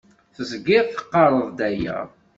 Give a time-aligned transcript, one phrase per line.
[0.35, 1.97] Teẓgiḍ teqqareḍ-d aya.